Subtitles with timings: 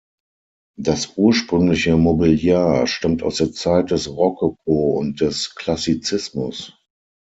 [0.79, 6.73] Das ursprüngliche Mobiliar stammt aus der Zeit des Rokoko und des Klassizismus.